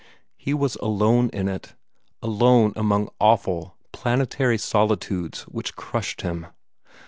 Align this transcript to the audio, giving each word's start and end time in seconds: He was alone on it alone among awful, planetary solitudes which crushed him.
He 0.35 0.55
was 0.55 0.77
alone 0.77 1.29
on 1.31 1.47
it 1.47 1.75
alone 2.23 2.73
among 2.75 3.09
awful, 3.19 3.77
planetary 3.91 4.57
solitudes 4.57 5.43
which 5.43 5.75
crushed 5.75 6.21
him. 6.21 6.47